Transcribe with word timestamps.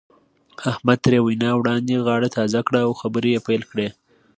احمد 0.71 0.97
تر 1.05 1.13
وينا 1.25 1.51
وړاندې 1.55 2.03
غاړه 2.05 2.29
تازه 2.37 2.61
کړه 2.67 2.79
او 2.87 2.91
خبرې 3.01 3.29
يې 3.35 3.43
پيل 3.47 3.61
کړې. 3.71 3.87